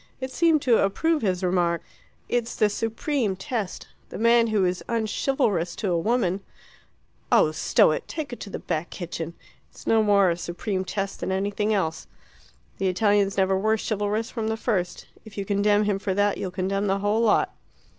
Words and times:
It 0.19 0.31
seemed 0.31 0.63
to 0.63 0.83
approve 0.83 1.21
his 1.21 1.43
remark. 1.43 1.83
"It's 2.27 2.55
the 2.55 2.69
supreme 2.69 3.35
test. 3.35 3.87
The 4.09 4.17
man 4.17 4.47
who 4.47 4.65
is 4.65 4.83
unchivalrous 4.89 5.75
to 5.75 5.91
a 5.91 5.99
woman" 5.99 6.39
"Oh, 7.31 7.51
stow 7.51 7.91
it! 7.91 8.07
Take 8.07 8.33
it 8.33 8.39
to 8.39 8.49
the 8.49 8.57
Back 8.57 8.89
Kitchen. 8.89 9.35
It's 9.69 9.85
no 9.85 10.01
more 10.01 10.31
a 10.31 10.37
supreme 10.37 10.85
test 10.85 11.19
than 11.19 11.31
anything 11.31 11.71
else. 11.71 12.07
The 12.79 12.87
Italians 12.87 13.37
never 13.37 13.55
were 13.55 13.77
chivalrous 13.77 14.31
from 14.31 14.47
the 14.47 14.57
first. 14.57 15.05
If 15.23 15.37
you 15.37 15.45
condemn 15.45 15.83
him 15.83 15.99
for 15.99 16.15
that, 16.15 16.39
you'll 16.39 16.49
condemn 16.49 16.87
the 16.87 16.97
whole 16.97 17.21
lot." 17.21 17.53